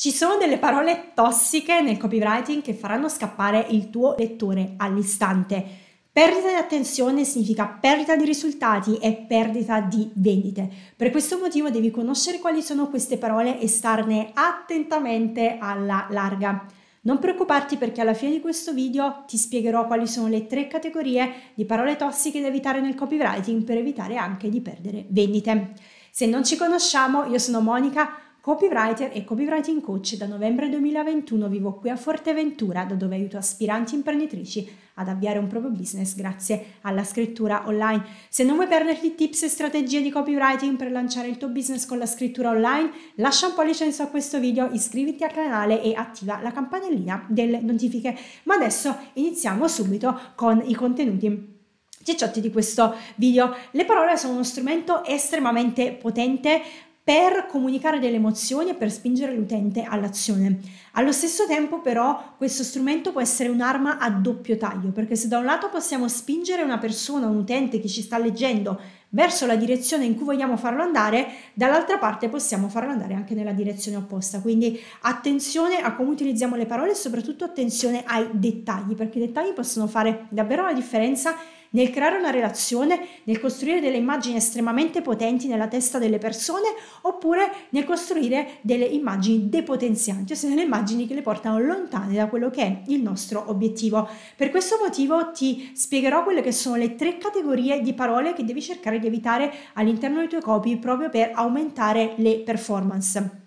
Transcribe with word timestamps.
Ci 0.00 0.12
sono 0.12 0.38
delle 0.38 0.56
parole 0.56 1.10
tossiche 1.12 1.82
nel 1.82 1.98
copywriting 1.98 2.62
che 2.62 2.72
faranno 2.72 3.10
scappare 3.10 3.66
il 3.68 3.90
tuo 3.90 4.14
lettore 4.16 4.72
all'istante. 4.78 5.62
Perdita 6.10 6.48
di 6.48 6.54
attenzione 6.54 7.24
significa 7.24 7.66
perdita 7.66 8.16
di 8.16 8.24
risultati 8.24 8.96
e 8.96 9.12
perdita 9.12 9.80
di 9.80 10.10
vendite. 10.14 10.70
Per 10.96 11.10
questo 11.10 11.36
motivo 11.38 11.68
devi 11.68 11.90
conoscere 11.90 12.38
quali 12.38 12.62
sono 12.62 12.88
queste 12.88 13.18
parole 13.18 13.60
e 13.60 13.68
starne 13.68 14.30
attentamente 14.32 15.58
alla 15.60 16.06
larga. 16.08 16.64
Non 17.02 17.18
preoccuparti 17.18 17.76
perché 17.76 18.00
alla 18.00 18.14
fine 18.14 18.30
di 18.30 18.40
questo 18.40 18.72
video 18.72 19.24
ti 19.26 19.36
spiegherò 19.36 19.86
quali 19.86 20.06
sono 20.06 20.28
le 20.28 20.46
tre 20.46 20.66
categorie 20.66 21.30
di 21.52 21.66
parole 21.66 21.96
tossiche 21.96 22.40
da 22.40 22.46
evitare 22.46 22.80
nel 22.80 22.94
copywriting 22.94 23.64
per 23.64 23.76
evitare 23.76 24.16
anche 24.16 24.48
di 24.48 24.62
perdere 24.62 25.04
vendite. 25.10 25.74
Se 26.10 26.24
non 26.24 26.42
ci 26.42 26.56
conosciamo, 26.56 27.26
io 27.26 27.38
sono 27.38 27.60
Monica 27.60 28.19
Copywriter 28.42 29.10
e 29.12 29.22
copywriting 29.22 29.82
coach 29.82 30.16
da 30.16 30.24
novembre 30.24 30.70
2021 30.70 31.46
vivo 31.48 31.74
qui 31.74 31.90
a 31.90 31.96
Forteventura 31.96 32.84
da 32.84 32.94
dove 32.94 33.16
aiuto 33.16 33.36
aspiranti 33.36 33.94
imprenditrici 33.94 34.66
ad 34.94 35.08
avviare 35.08 35.38
un 35.38 35.46
proprio 35.46 35.70
business 35.70 36.14
grazie 36.14 36.76
alla 36.80 37.04
scrittura 37.04 37.64
online. 37.66 38.02
Se 38.30 38.42
non 38.42 38.54
vuoi 38.54 38.66
perderti 38.66 39.14
tips 39.14 39.42
e 39.42 39.48
strategie 39.48 40.00
di 40.00 40.10
copywriting 40.10 40.78
per 40.78 40.90
lanciare 40.90 41.28
il 41.28 41.36
tuo 41.36 41.48
business 41.48 41.84
con 41.84 41.98
la 41.98 42.06
scrittura 42.06 42.48
online, 42.48 42.90
lascia 43.16 43.46
un 43.46 43.52
pollice 43.52 43.84
in 43.84 43.92
su 43.92 44.00
a 44.00 44.06
questo 44.06 44.40
video, 44.40 44.70
iscriviti 44.72 45.22
al 45.22 45.32
canale 45.32 45.82
e 45.82 45.92
attiva 45.94 46.40
la 46.40 46.50
campanellina 46.50 47.26
delle 47.28 47.60
notifiche. 47.60 48.16
Ma 48.44 48.54
adesso 48.54 48.96
iniziamo 49.12 49.68
subito 49.68 50.18
con 50.34 50.62
i 50.64 50.74
contenuti 50.74 51.58
cicciotti 52.02 52.40
di 52.40 52.50
questo 52.50 52.94
video. 53.16 53.54
Le 53.72 53.84
parole 53.84 54.16
sono 54.16 54.32
uno 54.32 54.44
strumento 54.44 55.04
estremamente 55.04 55.92
potente 55.92 56.62
per 57.02 57.46
comunicare 57.46 57.98
delle 57.98 58.16
emozioni 58.16 58.70
e 58.70 58.74
per 58.74 58.90
spingere 58.90 59.34
l'utente 59.34 59.82
all'azione. 59.82 60.58
Allo 60.92 61.12
stesso 61.12 61.46
tempo 61.46 61.80
però 61.80 62.34
questo 62.36 62.62
strumento 62.62 63.10
può 63.10 63.20
essere 63.20 63.48
un'arma 63.48 63.98
a 63.98 64.10
doppio 64.10 64.56
taglio, 64.56 64.90
perché 64.90 65.16
se 65.16 65.26
da 65.26 65.38
un 65.38 65.44
lato 65.44 65.68
possiamo 65.70 66.08
spingere 66.08 66.62
una 66.62 66.78
persona, 66.78 67.26
un 67.26 67.36
utente 67.36 67.80
che 67.80 67.88
ci 67.88 68.02
sta 68.02 68.18
leggendo 68.18 68.80
verso 69.10 69.46
la 69.46 69.56
direzione 69.56 70.04
in 70.04 70.14
cui 70.14 70.24
vogliamo 70.24 70.56
farlo 70.56 70.82
andare, 70.82 71.26
dall'altra 71.54 71.98
parte 71.98 72.28
possiamo 72.28 72.68
farlo 72.68 72.90
andare 72.92 73.14
anche 73.14 73.34
nella 73.34 73.52
direzione 73.52 73.96
opposta. 73.96 74.40
Quindi 74.40 74.78
attenzione 75.00 75.78
a 75.78 75.94
come 75.94 76.10
utilizziamo 76.10 76.54
le 76.54 76.66
parole 76.66 76.92
e 76.92 76.94
soprattutto 76.94 77.44
attenzione 77.44 78.04
ai 78.06 78.28
dettagli, 78.32 78.94
perché 78.94 79.18
i 79.18 79.26
dettagli 79.26 79.52
possono 79.52 79.86
fare 79.86 80.26
davvero 80.28 80.64
la 80.64 80.72
differenza 80.72 81.34
nel 81.70 81.90
creare 81.90 82.16
una 82.16 82.30
relazione, 82.30 83.06
nel 83.24 83.40
costruire 83.40 83.80
delle 83.80 83.96
immagini 83.96 84.36
estremamente 84.36 85.02
potenti 85.02 85.46
nella 85.46 85.68
testa 85.68 85.98
delle 85.98 86.18
persone 86.18 86.68
oppure 87.02 87.50
nel 87.70 87.84
costruire 87.84 88.58
delle 88.62 88.84
immagini 88.84 89.48
depotenzianti, 89.48 90.32
ossia 90.32 90.48
delle 90.48 90.62
immagini 90.62 91.06
che 91.06 91.14
le 91.14 91.22
portano 91.22 91.58
lontane 91.58 92.14
da 92.14 92.26
quello 92.26 92.50
che 92.50 92.62
è 92.62 92.82
il 92.86 93.02
nostro 93.02 93.44
obiettivo. 93.48 94.08
Per 94.36 94.50
questo 94.50 94.78
motivo 94.80 95.30
ti 95.32 95.72
spiegherò 95.74 96.24
quelle 96.24 96.42
che 96.42 96.52
sono 96.52 96.76
le 96.76 96.94
tre 96.94 97.18
categorie 97.18 97.80
di 97.80 97.94
parole 97.94 98.32
che 98.32 98.44
devi 98.44 98.62
cercare 98.62 98.98
di 98.98 99.06
evitare 99.06 99.52
all'interno 99.74 100.18
dei 100.18 100.28
tuoi 100.28 100.42
copy 100.42 100.78
proprio 100.78 101.08
per 101.08 101.30
aumentare 101.34 102.14
le 102.16 102.40
performance. 102.40 103.39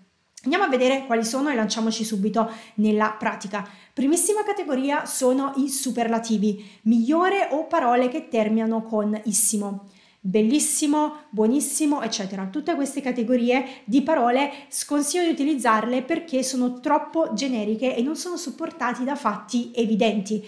Andiamo 0.43 0.65
a 0.65 0.69
vedere 0.69 1.05
quali 1.05 1.23
sono 1.23 1.49
e 1.49 1.55
lanciamoci 1.55 2.03
subito 2.03 2.51
nella 2.75 3.15
pratica. 3.17 3.65
Primissima 3.93 4.43
categoria 4.43 5.05
sono 5.05 5.53
i 5.55 5.69
superlativi, 5.69 6.79
migliore 6.83 7.47
o 7.51 7.65
parole 7.65 8.09
che 8.09 8.27
terminano 8.27 8.83
con 8.83 9.17
issimo. 9.23 9.85
Bellissimo, 10.19 11.27
buonissimo, 11.29 12.01
eccetera. 12.01 12.47
Tutte 12.47 12.75
queste 12.75 12.99
categorie 12.99 13.83
di 13.85 14.01
parole 14.01 14.51
sconsiglio 14.67 15.23
di 15.23 15.31
utilizzarle 15.31 16.01
perché 16.01 16.43
sono 16.43 16.81
troppo 16.81 17.33
generiche 17.33 17.95
e 17.95 18.01
non 18.01 18.17
sono 18.17 18.35
supportati 18.35 19.05
da 19.05 19.15
fatti 19.15 19.71
evidenti. 19.73 20.45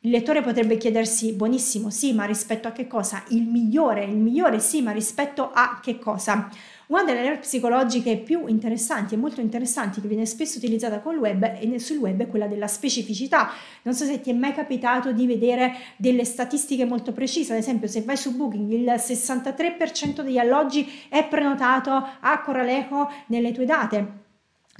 Il 0.00 0.10
lettore 0.10 0.42
potrebbe 0.42 0.76
chiedersi 0.76 1.34
buonissimo, 1.34 1.90
sì, 1.90 2.14
ma 2.14 2.24
rispetto 2.24 2.66
a 2.66 2.72
che 2.72 2.86
cosa? 2.86 3.22
Il 3.28 3.42
migliore, 3.42 4.04
il 4.04 4.16
migliore, 4.16 4.58
sì, 4.58 4.80
ma 4.80 4.92
rispetto 4.92 5.50
a 5.52 5.78
che 5.82 5.98
cosa? 5.98 6.48
Una 6.90 7.04
delle 7.04 7.20
aree 7.20 7.38
psicologiche 7.38 8.16
più 8.16 8.48
interessanti 8.48 9.14
e 9.14 9.16
molto 9.16 9.40
interessanti 9.40 10.00
che 10.00 10.08
viene 10.08 10.26
spesso 10.26 10.58
utilizzata 10.58 10.98
col 10.98 11.18
web 11.18 11.44
e 11.60 11.78
sul 11.78 11.98
web 11.98 12.20
è 12.20 12.26
quella 12.26 12.48
della 12.48 12.66
specificità. 12.66 13.52
Non 13.82 13.94
so 13.94 14.04
se 14.04 14.20
ti 14.20 14.30
è 14.30 14.32
mai 14.32 14.52
capitato 14.52 15.12
di 15.12 15.24
vedere 15.24 15.72
delle 15.96 16.24
statistiche 16.24 16.84
molto 16.84 17.12
precise, 17.12 17.52
ad 17.52 17.60
esempio 17.60 17.86
se 17.86 18.02
vai 18.02 18.16
su 18.16 18.34
Booking 18.34 18.72
il 18.72 18.86
63% 18.86 20.22
degli 20.22 20.38
alloggi 20.38 20.84
è 21.08 21.24
prenotato 21.28 21.92
a 21.92 22.40
Coralejo 22.40 23.08
nelle 23.28 23.52
tue 23.52 23.66
date. 23.66 24.29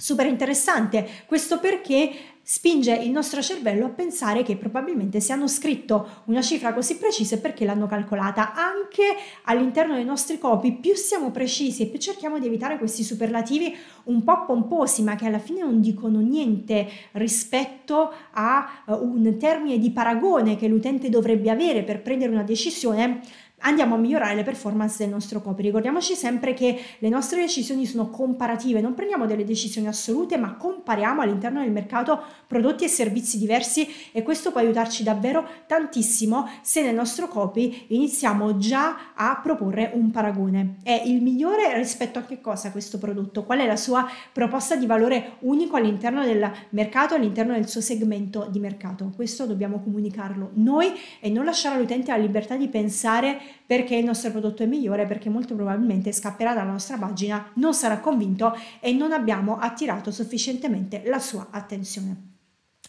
Super 0.01 0.25
interessante, 0.25 1.07
questo 1.27 1.61
perché 1.61 2.11
spinge 2.43 2.95
il 2.95 3.11
nostro 3.11 3.43
cervello 3.43 3.85
a 3.85 3.91
pensare 3.91 4.43
che 4.43 4.57
probabilmente 4.57 5.21
se 5.21 5.35
hanno 5.35 5.47
scritto 5.47 6.23
una 6.25 6.41
cifra 6.41 6.73
così 6.73 6.97
precisa 6.97 7.35
è 7.35 7.39
perché 7.39 7.67
l'hanno 7.67 7.87
calcolata. 7.87 8.55
Anche 8.55 9.15
all'interno 9.45 9.95
dei 9.95 10.07
nostri 10.07 10.39
copy, 10.39 10.81
più 10.81 10.95
siamo 10.95 11.31
precisi 11.31 11.83
e 11.83 11.87
più 11.87 11.99
cerchiamo 11.99 12.39
di 12.39 12.47
evitare 12.47 12.79
questi 12.79 13.03
superlativi 13.03 13.77
un 14.05 14.25
po' 14.25 14.47
pomposi, 14.47 15.03
ma 15.03 15.17
che 15.17 15.27
alla 15.27 15.39
fine 15.39 15.61
non 15.61 15.83
dicono 15.83 16.21
niente 16.21 16.89
rispetto 17.13 18.11
a 18.33 18.83
uh, 18.87 18.95
un 18.95 19.37
termine 19.39 19.79
di 19.79 19.91
paragone 19.91 20.57
che 20.57 20.67
l'utente 20.67 21.11
dovrebbe 21.11 21.51
avere 21.51 21.83
per 21.83 22.01
prendere 22.01 22.33
una 22.33 22.43
decisione, 22.43 23.21
andiamo 23.61 23.95
a 23.95 23.99
migliorare 23.99 24.35
le 24.35 24.43
performance 24.43 24.97
del 24.99 25.09
nostro 25.09 25.41
copy. 25.41 25.63
Ricordiamoci 25.63 26.15
sempre 26.15 26.55
che 26.55 26.79
le 26.99 27.09
nostre 27.09 27.41
decisioni 27.41 27.87
sono 27.87 28.11
comparative, 28.11 28.81
non 28.81 28.95
prendiamo 28.95 29.27
delle 29.27 29.45
decisioni 29.45 29.87
assolute, 29.87 30.37
ma 30.37 30.55
compariamo 30.55 31.21
all'interno 31.21 31.61
del 31.61 31.71
mercato 31.71 32.23
prodotti 32.47 32.85
e 32.85 32.89
servizi 32.89 33.39
diversi 33.39 33.89
e 34.13 34.23
questo 34.23 34.51
può 34.51 34.61
aiutarci 34.61 35.03
davvero 35.03 35.47
tantissimo 35.67 36.49
se 36.63 36.83
nel 36.83 36.95
nostro 36.95 37.29
copy 37.29 37.87
iniziamo 37.89 38.59
già 38.59 39.13
a 39.15 39.41
proporre 39.43 39.91
un 39.95 40.11
paragone. 40.11 40.77
È 40.83 41.03
il 41.05 41.23
migliore 41.23 41.77
rispetto 41.77 42.19
a 42.19 42.23
che 42.23 42.41
cosa 42.41 42.71
questo 42.71 42.99
prodotto? 42.99 43.45
Qual 43.45 43.59
è 43.59 43.67
la 43.67 43.77
sua 43.77 44.09
proposta 44.33 44.77
di 44.77 44.87
valore 44.87 45.37
unico 45.41 45.77
all'interno 45.77 46.25
del 46.25 46.51
mercato, 46.71 47.15
all'interno 47.15 47.53
del 47.55 47.69
suo 47.69 47.81
segmento 47.81 48.49
di 48.51 48.59
mercato? 48.59 49.13
Questo 49.15 49.47
dobbiamo 49.47 49.81
comunicarlo 49.81 50.51
noi 50.55 50.93
e 51.21 51.31
non 51.31 51.45
lasciare 51.45 51.77
all'utente 51.77 52.11
la 52.11 52.17
libertà 52.17 52.57
di 52.57 52.69
pensare 52.69 53.39
perché 53.67 53.97
il 53.97 54.05
nostro 54.05 54.31
prodotto 54.31 54.63
è 54.63 54.67
migliore, 54.67 55.07
perché 55.07 55.29
molto 55.29 55.55
probabilmente 55.55 56.13
scapperà 56.13 56.55
dalla 56.55 56.71
nostra 56.71 56.97
pagina, 56.97 57.51
non 57.55 57.75
sarà 57.75 57.99
convinto 57.99 58.57
e 58.81 58.93
non 58.93 59.13
abbiamo 59.13 59.59
attirato 59.59 60.11
sufficientemente 60.11 61.03
la 61.07 61.19
sua 61.19 61.49
attenzione. 61.51 62.29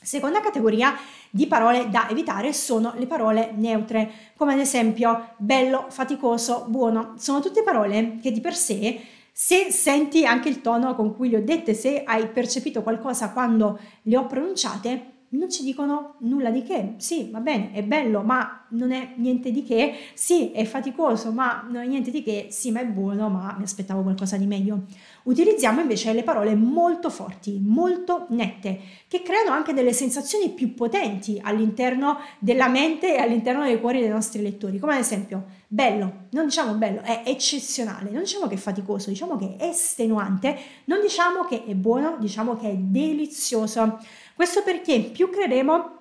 Seconda 0.04 0.42
categoria 0.42 0.96
di 1.30 1.46
parole 1.46 1.88
da 1.90 2.10
evitare 2.10 2.54
sono 2.54 2.94
le 2.98 3.06
parole 3.06 3.52
neutre, 3.56 4.12
come 4.36 4.54
ad 4.54 4.60
esempio 4.60 5.34
bello, 5.38 5.86
faticoso, 5.90 6.66
buono. 6.68 7.14
Sono 7.18 7.40
tutte 7.40 7.62
parole 7.62 8.18
che 8.20 8.32
di 8.32 8.42
per 8.42 8.56
sé, 8.56 9.00
se 9.32 9.72
senti 9.72 10.26
anche 10.26 10.50
il 10.50 10.62
tono 10.62 10.96
con 10.96 11.16
cui 11.16 11.30
le 11.30 11.38
ho 11.38 11.44
dette, 11.44 11.76
se 11.76 12.04
hai 12.04 12.28
percepito 12.28 12.82
qualcosa 12.82 13.30
quando 13.30 13.80
le 14.02 14.18
ho 14.18 14.26
pronunciate, 14.26 15.11
non 15.32 15.50
ci 15.50 15.64
dicono 15.64 16.16
nulla 16.20 16.50
di 16.50 16.64
che. 16.64 16.96
Sì, 16.98 17.30
va 17.32 17.40
bene, 17.40 17.72
è 17.72 17.84
bello, 17.84 18.22
ma 18.22 18.66
non 18.70 18.92
è 18.92 19.14
niente 19.16 19.52
di 19.52 19.64
che. 19.64 19.94
Sì, 20.14 20.52
è 20.52 20.66
faticoso, 20.66 21.32
ma 21.32 21.66
non 21.70 21.84
è 21.84 21.88
niente 21.88 22.12
di 22.12 22.22
che. 22.22 22.48
Sì, 22.50 22.72
ma 22.72 22.82
è 22.82 22.86
buono, 22.86 23.30
ma 23.30 23.56
mi 23.58 23.64
aspettavo 23.64 24.02
qualcosa 24.02 24.38
di 24.38 24.46
meglio. 24.46 24.84
Utilizziamo 25.24 25.80
invece 25.82 26.12
le 26.14 26.24
parole 26.24 26.56
molto 26.56 27.10
forti, 27.10 27.60
molto 27.64 28.26
nette, 28.30 28.80
che 29.08 29.22
creano 29.22 29.52
anche 29.52 29.74
delle 29.74 29.94
sensazioni 29.94 30.50
più 30.50 30.74
potenti 30.74 31.40
all'interno 31.42 32.18
della 32.40 32.68
mente 32.68 33.16
e 33.16 33.20
all'interno 33.20 33.64
dei 33.64 33.80
cuori 33.80 34.00
dei 34.00 34.10
nostri 34.10 34.42
lettori. 34.42 34.80
Come 34.80 34.94
ad 34.94 35.00
esempio, 35.00 35.46
bello, 35.74 36.26
non 36.32 36.48
diciamo 36.48 36.74
bello, 36.74 37.00
è 37.02 37.24
eccezionale, 37.26 38.10
non 38.10 38.24
diciamo 38.24 38.48
che 38.48 38.56
è 38.56 38.58
faticoso, 38.58 39.10
diciamo 39.10 39.38
che 39.38 39.56
è 39.58 39.68
estenuante, 39.68 40.60
non 40.86 41.00
diciamo 41.00 41.46
che 41.46 41.64
è 41.64 41.74
buono, 41.76 42.18
diciamo 42.20 42.58
che 42.58 42.72
è 42.72 42.76
delizioso. 42.76 44.00
Questo 44.36 44.64
perché 44.64 45.00
più 45.00 45.30
creeremo 45.30 46.00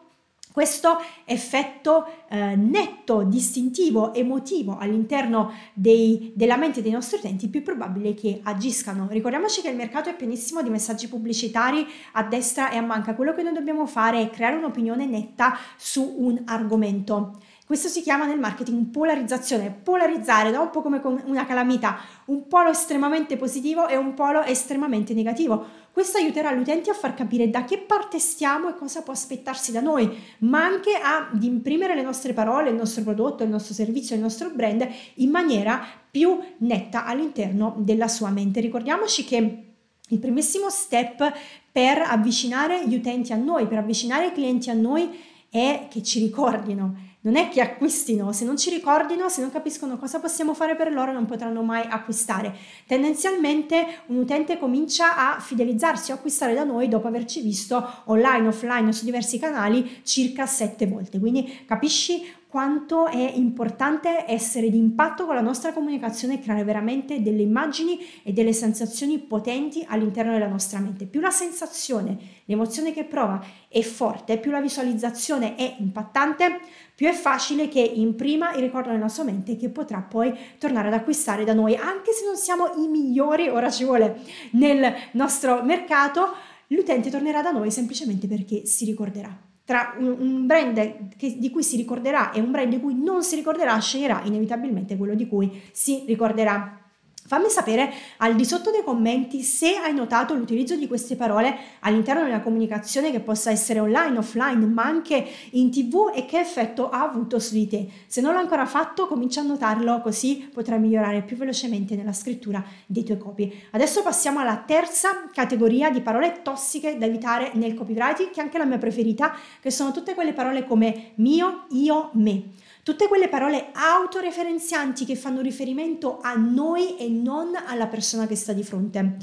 questo 0.53 1.01
effetto 1.25 2.05
eh, 2.29 2.57
netto, 2.57 3.23
distintivo, 3.23 4.13
emotivo 4.13 4.77
all'interno 4.77 5.53
dei, 5.73 6.33
della 6.35 6.57
mente 6.57 6.83
dei 6.83 6.91
nostri 6.91 7.19
utenti, 7.19 7.47
più 7.47 7.63
probabile 7.63 8.15
che 8.15 8.41
agiscano. 8.43 9.07
Ricordiamoci 9.09 9.61
che 9.61 9.69
il 9.69 9.77
mercato 9.77 10.09
è 10.09 10.17
pienissimo 10.17 10.63
di 10.63 10.71
messaggi 10.71 11.07
pubblicitari 11.07 11.87
a 12.15 12.25
destra 12.25 12.71
e 12.71 12.77
a 12.77 12.83
manca. 12.83 13.15
Quello 13.15 13.33
che 13.33 13.45
noi 13.45 13.53
dobbiamo 13.53 13.87
fare 13.87 14.21
è 14.21 14.31
creare 14.31 14.57
un'opinione 14.57 15.07
netta 15.07 15.57
su 15.77 16.17
un 16.19 16.43
argomento. 16.47 17.39
Questo 17.71 17.87
si 17.87 18.03
chiama 18.03 18.27
nel 18.27 18.41
marketing 18.41 18.87
polarizzazione, 18.87 19.71
polarizzare 19.71 20.51
da 20.51 20.59
un 20.59 20.71
po' 20.71 20.83
come 20.83 21.01
una 21.27 21.47
calamita, 21.47 22.01
un 22.25 22.49
polo 22.49 22.71
estremamente 22.71 23.37
positivo 23.37 23.87
e 23.87 23.97
un 23.97 24.15
polo 24.15 24.43
estremamente 24.43 25.15
negativo. 25.15 25.65
Questo 25.93 26.19
aiuterà 26.19 26.53
gli 26.53 26.59
utenti 26.59 26.91
a 26.91 26.95
far 26.95 27.15
capire 27.15 27.49
da 27.49 27.63
che 27.63 27.79
parte 27.79 28.19
stiamo 28.19 28.69
e 28.69 28.75
cosa 28.75 29.03
può 29.03 29.13
aspettarsi 29.13 29.71
da 29.71 29.79
noi, 29.79 30.13
ma 30.39 30.65
anche 30.65 30.95
ad 31.01 31.41
imprimere 31.45 31.95
le 31.95 32.03
nostre 32.03 32.33
parole, 32.33 32.71
il 32.71 32.75
nostro 32.75 33.05
prodotto, 33.05 33.45
il 33.45 33.51
nostro 33.51 33.73
servizio, 33.73 34.17
il 34.17 34.23
nostro 34.23 34.51
brand 34.51 34.85
in 35.15 35.31
maniera 35.31 35.81
più 36.11 36.41
netta 36.57 37.05
all'interno 37.05 37.77
della 37.79 38.09
sua 38.09 38.31
mente. 38.31 38.59
Ricordiamoci 38.59 39.23
che 39.23 39.65
il 40.09 40.19
primissimo 40.19 40.69
step 40.71 41.33
per 41.71 42.03
avvicinare 42.05 42.89
gli 42.89 42.97
utenti 42.97 43.33
a 43.33 43.37
noi, 43.37 43.69
per 43.69 43.79
avvicinare 43.79 44.27
i 44.27 44.33
clienti 44.33 44.71
a 44.71 44.75
noi 44.75 45.09
è 45.49 45.87
che 45.89 46.03
ci 46.03 46.19
ricordino. 46.19 47.10
Non 47.23 47.37
è 47.37 47.51
che 47.51 47.61
acquistino, 47.61 48.33
se 48.33 48.47
non 48.47 48.57
ci 48.57 48.71
ricordino, 48.71 49.29
se 49.29 49.43
non 49.43 49.51
capiscono 49.51 49.99
cosa 49.99 50.21
possiamo 50.21 50.55
fare 50.55 50.75
per 50.75 50.91
loro, 50.91 51.13
non 51.13 51.27
potranno 51.27 51.63
mai 51.63 51.87
acquistare. 51.87 52.57
Tendenzialmente 52.87 54.05
un 54.07 54.17
utente 54.17 54.59
comincia 54.59 55.17
a 55.17 55.39
fidelizzarsi 55.39 56.13
o 56.13 56.15
acquistare 56.15 56.55
da 56.55 56.65
noi 56.65 56.89
dopo 56.89 57.09
averci 57.09 57.43
visto 57.43 58.03
online, 58.07 58.49
offline 58.49 58.91
su 58.95 59.05
diversi 59.05 59.39
canali 59.39 60.01
circa 60.03 60.47
sette 60.47 60.87
volte. 60.87 61.19
Quindi 61.19 61.65
capisci 61.67 62.23
quanto 62.51 63.07
è 63.07 63.31
importante 63.37 64.25
essere 64.27 64.71
di 64.71 64.77
impatto 64.77 65.25
con 65.25 65.37
la 65.37 65.41
nostra 65.41 65.73
comunicazione 65.73 66.35
e 66.35 66.41
creare 66.41 66.65
veramente 66.65 67.23
delle 67.23 67.43
immagini 67.43 68.01
e 68.25 68.33
delle 68.33 68.53
sensazioni 68.53 69.21
potenti 69.21 69.87
all'interno 69.87 70.33
della 70.33 70.49
nostra 70.49 70.81
mente. 70.81 71.07
Più 71.07 71.21
la 71.21 71.31
sensazione, 71.31 72.19
l'emozione 72.47 72.93
che 72.93 73.05
prova 73.05 73.41
è 73.69 73.81
forte, 73.83 74.37
più 74.39 74.51
la 74.51 74.61
visualizzazione 74.61 75.55
è 75.55 75.77
impattante, 75.79 76.59
più 76.93 77.07
è 77.07 77.13
facile 77.13 77.69
che 77.69 77.81
imprima 77.81 78.53
il 78.55 78.63
ricordo 78.63 78.91
nella 78.91 79.09
sua 79.09 79.23
mente 79.23 79.57
che 79.57 79.69
potrà 79.69 80.01
poi 80.01 80.37
tornare 80.59 80.89
ad 80.89 80.95
acquistare 80.95 81.45
da 81.45 81.55
noi, 81.55 81.77
anche 81.77 82.11
se 82.11 82.25
non 82.25 82.37
siamo 82.37 82.73
i 82.79 82.89
migliori, 82.89 83.49
ora 83.49 83.71
ci 83.71 83.85
vuole, 83.85 84.19
nel 84.55 84.93
nostro 85.13 85.63
mercato, 85.63 86.35
l'utente 86.67 87.11
tornerà 87.11 87.43
da 87.43 87.53
noi 87.53 87.71
semplicemente 87.71 88.27
perché 88.27 88.67
si 88.67 88.85
ricorderà 88.85 89.49
tra 89.71 89.95
un, 89.99 90.49
brand 90.49 91.15
che, 91.17 91.37
di 91.39 91.49
cui 91.49 91.63
si 91.63 91.77
ricorderà 91.77 92.33
e 92.33 92.41
un 92.41 92.51
brand 92.51 92.71
di 92.71 92.81
cui 92.81 93.01
non 93.01 93.23
si 93.23 93.37
ricorderà, 93.37 93.79
sceglierà 93.79 94.23
inevitabilmente 94.25 94.97
quello 94.97 95.15
di 95.15 95.29
cui 95.29 95.63
si 95.71 96.03
ricorderà. 96.09 96.90
Fammi 97.31 97.49
sapere 97.49 97.93
al 98.17 98.35
di 98.35 98.45
sotto 98.45 98.73
dei 98.73 98.83
commenti 98.83 99.43
se 99.43 99.77
hai 99.77 99.95
notato 99.95 100.35
l'utilizzo 100.35 100.75
di 100.75 100.89
queste 100.89 101.15
parole 101.15 101.57
all'interno 101.79 102.25
di 102.25 102.29
una 102.29 102.41
comunicazione 102.41 103.13
che 103.13 103.21
possa 103.21 103.53
essere 103.53 103.79
online, 103.79 104.19
offline, 104.19 104.67
ma 104.67 104.83
anche 104.83 105.25
in 105.51 105.71
tv 105.71 106.11
e 106.13 106.27
che 106.27 106.41
effetto 106.41 106.91
ha 106.91 107.05
avuto 107.05 107.39
su 107.39 107.55
di 107.55 107.69
te. 107.69 107.89
Se 108.09 108.21
non 108.21 108.33
l'ho 108.33 108.41
ancora 108.41 108.67
fatto, 108.67 109.07
comincia 109.07 109.43
a 109.43 109.45
notarlo 109.45 110.01
così 110.01 110.51
potrai 110.53 110.81
migliorare 110.81 111.23
più 111.23 111.37
velocemente 111.37 111.95
nella 111.95 112.13
scrittura 112.13 112.65
dei 112.85 113.05
tuoi 113.05 113.19
copy. 113.19 113.63
Adesso 113.71 114.03
passiamo 114.03 114.41
alla 114.41 114.65
terza 114.67 115.29
categoria 115.33 115.89
di 115.89 116.01
parole 116.01 116.41
tossiche 116.43 116.99
da 116.99 117.07
evitare 117.07 117.53
nel 117.55 117.75
copywriting, 117.75 118.31
che 118.31 118.41
è 118.41 118.43
anche 118.43 118.59
la 118.59 118.65
mia 118.65 118.79
preferita, 118.79 119.37
che 119.61 119.71
sono 119.71 119.93
tutte 119.93 120.15
quelle 120.15 120.33
parole 120.33 120.67
come 120.67 121.13
mio, 121.15 121.67
io, 121.69 122.11
me. 122.15 122.43
Tutte 122.83 123.09
quelle 123.09 123.29
parole 123.29 123.71
autoreferenzianti 123.73 125.05
che 125.05 125.15
fanno 125.15 125.43
riferimento 125.43 126.19
a 126.21 126.35
noi 126.35 126.97
e 126.97 127.09
non 127.09 127.55
alla 127.55 127.87
persona 127.89 128.27
che 128.27 128.37
sta 128.37 128.55
di 128.55 128.65
fronte. 128.65 129.17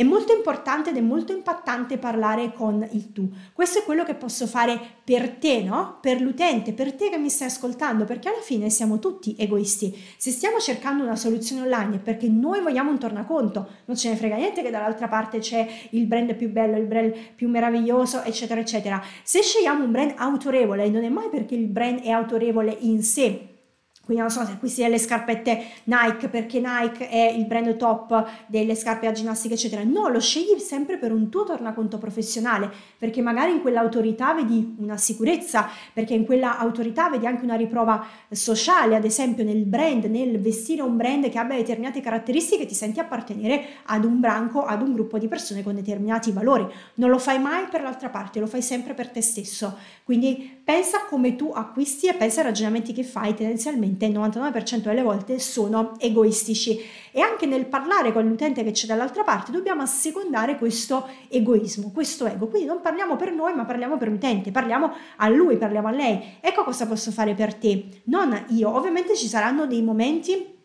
È 0.00 0.02
molto 0.02 0.34
importante 0.34 0.88
ed 0.88 0.96
è 0.96 1.02
molto 1.02 1.34
impattante 1.34 1.98
parlare 1.98 2.54
con 2.54 2.88
il 2.92 3.12
tu. 3.12 3.30
Questo 3.52 3.80
è 3.80 3.82
quello 3.82 4.02
che 4.02 4.14
posso 4.14 4.46
fare 4.46 4.80
per 5.04 5.28
te, 5.32 5.62
no? 5.62 5.98
Per 6.00 6.22
l'utente, 6.22 6.72
per 6.72 6.94
te 6.94 7.10
che 7.10 7.18
mi 7.18 7.28
stai 7.28 7.48
ascoltando, 7.48 8.06
perché 8.06 8.30
alla 8.30 8.40
fine 8.40 8.70
siamo 8.70 8.98
tutti 8.98 9.36
egoisti. 9.38 9.94
Se 10.16 10.30
stiamo 10.30 10.58
cercando 10.58 11.04
una 11.04 11.16
soluzione 11.16 11.60
online 11.60 11.98
perché 11.98 12.30
noi 12.30 12.62
vogliamo 12.62 12.90
un 12.90 12.98
tornaconto, 12.98 13.68
non 13.84 13.94
ce 13.94 14.08
ne 14.08 14.16
frega 14.16 14.36
niente 14.36 14.62
che 14.62 14.70
dall'altra 14.70 15.06
parte 15.06 15.40
c'è 15.40 15.68
il 15.90 16.06
brand 16.06 16.34
più 16.34 16.48
bello, 16.48 16.78
il 16.78 16.86
brand 16.86 17.14
più 17.34 17.50
meraviglioso, 17.50 18.22
eccetera, 18.22 18.58
eccetera. 18.58 19.02
Se 19.22 19.42
scegliamo 19.42 19.84
un 19.84 19.90
brand 19.90 20.14
autorevole, 20.16 20.88
non 20.88 21.04
è 21.04 21.10
mai 21.10 21.28
perché 21.28 21.54
il 21.54 21.66
brand 21.66 22.00
è 22.00 22.08
autorevole 22.08 22.74
in 22.80 23.02
sé, 23.02 23.49
quindi 24.10 24.26
non 24.26 24.36
so 24.36 24.44
se 24.44 24.54
acquisti 24.54 24.82
delle 24.82 24.98
scarpette 24.98 25.62
Nike 25.84 26.28
perché 26.28 26.58
Nike 26.58 27.08
è 27.08 27.30
il 27.30 27.46
brand 27.46 27.76
top 27.76 28.28
delle 28.46 28.74
scarpe 28.74 29.06
a 29.06 29.12
ginnastica 29.12 29.54
eccetera. 29.54 29.84
No 29.84 30.08
lo 30.08 30.18
scegli 30.18 30.58
sempre 30.58 30.98
per 30.98 31.12
un 31.12 31.28
tuo 31.28 31.44
tornaconto 31.44 31.96
professionale 31.98 32.68
perché 32.98 33.22
magari 33.22 33.52
in 33.52 33.60
quell'autorità 33.60 34.34
vedi 34.34 34.74
una 34.78 34.96
sicurezza 34.96 35.68
perché 35.92 36.14
in 36.14 36.24
quella 36.24 36.58
autorità 36.58 37.08
vedi 37.08 37.26
anche 37.26 37.44
una 37.44 37.54
riprova 37.54 38.04
sociale 38.32 38.96
ad 38.96 39.04
esempio 39.04 39.44
nel 39.44 39.64
brand 39.64 40.06
nel 40.06 40.40
vestire 40.40 40.82
un 40.82 40.96
brand 40.96 41.28
che 41.28 41.38
abbia 41.38 41.54
determinate 41.54 42.00
caratteristiche 42.00 42.66
ti 42.66 42.74
senti 42.74 42.98
appartenere 42.98 43.64
ad 43.84 44.04
un 44.04 44.18
branco 44.18 44.64
ad 44.64 44.82
un 44.82 44.92
gruppo 44.92 45.18
di 45.18 45.28
persone 45.28 45.62
con 45.62 45.76
determinati 45.76 46.32
valori. 46.32 46.66
Non 46.94 47.10
lo 47.10 47.18
fai 47.18 47.38
mai 47.38 47.66
per 47.70 47.82
l'altra 47.82 48.08
parte 48.08 48.40
lo 48.40 48.48
fai 48.48 48.60
sempre 48.60 48.92
per 48.94 49.08
te 49.08 49.20
stesso. 49.20 49.76
Quindi 50.02 50.62
pensa 50.64 51.04
come 51.08 51.36
tu 51.36 51.52
acquisti 51.54 52.08
e 52.08 52.14
pensa 52.14 52.40
ai 52.40 52.46
ragionamenti 52.46 52.92
che 52.92 53.04
fai 53.04 53.34
tendenzialmente 53.34 53.99
il 54.06 54.18
99% 54.18 54.78
delle 54.82 55.02
volte 55.02 55.38
sono 55.38 55.94
egoistici 55.98 56.78
e 57.12 57.20
anche 57.20 57.46
nel 57.46 57.66
parlare 57.66 58.12
con 58.12 58.26
l'utente 58.26 58.62
che 58.62 58.70
c'è 58.70 58.86
dall'altra 58.86 59.24
parte 59.24 59.50
dobbiamo 59.50 59.82
assecondare 59.82 60.56
questo 60.56 61.08
egoismo, 61.28 61.90
questo 61.92 62.26
ego. 62.26 62.46
Quindi 62.46 62.68
non 62.68 62.80
parliamo 62.80 63.16
per 63.16 63.32
noi, 63.32 63.54
ma 63.54 63.64
parliamo 63.64 63.96
per 63.96 64.08
l'utente, 64.08 64.50
parliamo 64.50 64.92
a 65.16 65.28
lui, 65.28 65.56
parliamo 65.56 65.88
a 65.88 65.92
lei. 65.92 66.36
Ecco 66.40 66.64
cosa 66.64 66.86
posso 66.86 67.10
fare 67.10 67.34
per 67.34 67.54
te, 67.54 68.02
non 68.04 68.44
io. 68.48 68.74
Ovviamente 68.74 69.16
ci 69.16 69.26
saranno 69.26 69.66
dei 69.66 69.82
momenti 69.82 70.58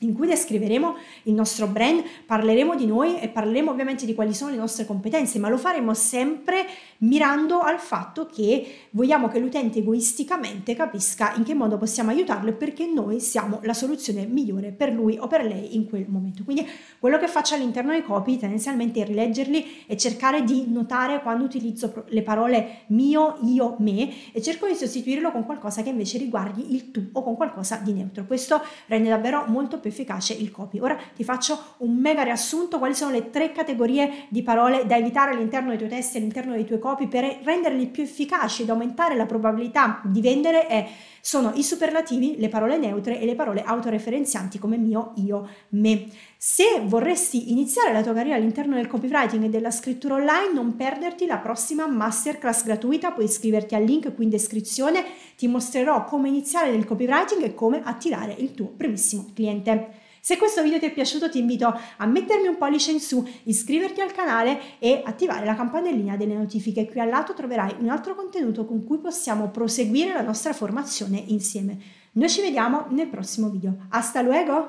in 0.00 0.14
cui 0.14 0.26
descriveremo 0.26 0.96
il 1.24 1.34
nostro 1.34 1.66
brand, 1.66 2.02
parleremo 2.26 2.74
di 2.74 2.86
noi 2.86 3.20
e 3.20 3.28
parleremo 3.28 3.70
ovviamente 3.70 4.06
di 4.06 4.14
quali 4.14 4.32
sono 4.32 4.50
le 4.50 4.56
nostre 4.56 4.86
competenze, 4.86 5.38
ma 5.38 5.48
lo 5.48 5.58
faremo 5.58 5.92
sempre 5.94 6.66
mirando 6.98 7.60
al 7.60 7.78
fatto 7.78 8.26
che 8.26 8.88
vogliamo 8.90 9.28
che 9.28 9.38
l'utente 9.38 9.78
egoisticamente 9.78 10.74
capisca 10.74 11.34
in 11.36 11.44
che 11.44 11.54
modo 11.54 11.76
possiamo 11.76 12.10
aiutarlo 12.10 12.50
e 12.50 12.52
perché 12.54 12.86
noi 12.86 13.20
siamo 13.20 13.60
la 13.62 13.74
soluzione 13.74 14.26
migliore 14.26 14.70
per 14.70 14.92
lui 14.92 15.18
o 15.18 15.26
per 15.26 15.44
lei 15.44 15.74
in 15.74 15.86
quel 15.86 16.06
momento. 16.08 16.44
Quindi 16.44 16.66
quello 16.98 17.18
che 17.18 17.28
faccio 17.28 17.54
all'interno 17.54 17.92
dei 17.92 18.02
copy 18.02 18.38
tendenzialmente 18.38 19.02
è 19.02 19.06
rileggerli 19.06 19.84
e 19.86 19.96
cercare 19.96 20.44
di 20.44 20.64
notare 20.68 21.20
quando 21.20 21.44
utilizzo 21.44 22.04
le 22.08 22.22
parole 22.22 22.84
mio, 22.88 23.36
io, 23.42 23.76
me 23.78 24.32
e 24.32 24.40
cerco 24.40 24.66
di 24.66 24.74
sostituirlo 24.74 25.30
con 25.30 25.44
qualcosa 25.44 25.82
che 25.82 25.90
invece 25.90 26.18
riguardi 26.18 26.74
il 26.74 26.90
tu 26.90 27.08
o 27.12 27.22
con 27.22 27.36
qualcosa 27.36 27.76
di 27.76 27.92
neutro. 27.92 28.24
Questo 28.24 28.62
rende 28.86 29.08
davvero 29.10 29.44
molto 29.46 29.78
efficace 29.90 30.32
il 30.32 30.50
copy. 30.50 30.80
Ora 30.80 30.96
ti 31.14 31.24
faccio 31.24 31.58
un 31.78 31.96
mega 31.96 32.22
riassunto 32.22 32.78
quali 32.78 32.94
sono 32.94 33.10
le 33.10 33.30
tre 33.30 33.52
categorie 33.52 34.26
di 34.28 34.42
parole 34.42 34.86
da 34.86 34.96
evitare 34.96 35.32
all'interno 35.32 35.68
dei 35.68 35.78
tuoi 35.78 35.90
testi, 35.90 36.16
all'interno 36.16 36.54
dei 36.54 36.64
tuoi 36.64 36.78
copy 36.78 37.08
per 37.08 37.40
renderli 37.44 37.86
più 37.86 38.02
efficaci 38.02 38.62
ed 38.62 38.70
aumentare 38.70 39.16
la 39.16 39.26
probabilità 39.26 40.00
di 40.04 40.20
vendere 40.20 40.66
è 40.66 40.88
sono 41.20 41.52
i 41.54 41.62
superlativi, 41.62 42.36
le 42.38 42.48
parole 42.48 42.78
neutre 42.78 43.20
e 43.20 43.26
le 43.26 43.34
parole 43.34 43.62
autoreferenzianti 43.62 44.58
come 44.58 44.78
mio, 44.78 45.12
io, 45.16 45.48
me. 45.70 46.06
Se 46.36 46.80
vorresti 46.84 47.50
iniziare 47.52 47.92
la 47.92 48.02
tua 48.02 48.14
carriera 48.14 48.38
all'interno 48.38 48.76
del 48.76 48.86
copywriting 48.86 49.44
e 49.44 49.48
della 49.50 49.70
scrittura 49.70 50.14
online, 50.14 50.54
non 50.54 50.76
perderti 50.76 51.26
la 51.26 51.36
prossima 51.36 51.86
masterclass 51.86 52.64
gratuita, 52.64 53.12
puoi 53.12 53.26
iscriverti 53.26 53.74
al 53.74 53.84
link 53.84 54.14
qui 54.14 54.24
in 54.24 54.30
descrizione, 54.30 55.04
ti 55.36 55.46
mostrerò 55.46 56.04
come 56.04 56.28
iniziare 56.28 56.70
nel 56.70 56.86
copywriting 56.86 57.42
e 57.42 57.54
come 57.54 57.82
attirare 57.84 58.34
il 58.38 58.54
tuo 58.54 58.72
primissimo 58.74 59.26
cliente. 59.34 59.79
Se 60.20 60.36
questo 60.36 60.62
video 60.62 60.78
ti 60.78 60.86
è 60.86 60.92
piaciuto 60.92 61.30
ti 61.30 61.38
invito 61.38 61.66
a 61.96 62.06
mettermi 62.06 62.46
un 62.46 62.58
pollice 62.58 62.90
in 62.90 63.00
su, 63.00 63.26
iscriverti 63.44 64.00
al 64.02 64.12
canale 64.12 64.78
e 64.78 65.02
attivare 65.04 65.46
la 65.46 65.54
campanellina 65.54 66.16
delle 66.16 66.34
notifiche. 66.34 66.86
Qui 66.86 67.00
al 67.00 67.08
lato 67.08 67.32
troverai 67.32 67.76
un 67.78 67.88
altro 67.88 68.14
contenuto 68.14 68.66
con 68.66 68.84
cui 68.84 68.98
possiamo 68.98 69.48
proseguire 69.48 70.12
la 70.12 70.22
nostra 70.22 70.52
formazione 70.52 71.22
insieme. 71.28 71.78
Noi 72.12 72.28
ci 72.28 72.42
vediamo 72.42 72.86
nel 72.90 73.08
prossimo 73.08 73.48
video. 73.48 73.86
Hasta 73.88 74.20
luego! 74.20 74.58